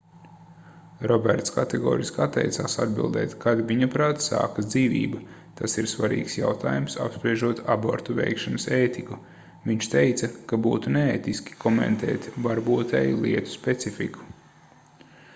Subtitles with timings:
[1.09, 5.19] roberts kategoriski atteicās atbildēt kad viņaprāt sākas dzīvība
[5.59, 9.19] tas ir svarīgs jautājums apspriežot abortu veikšanas ētiku
[9.69, 14.29] viņš teica ka būtu neētiski komentēt varbūtēju lietu specifiku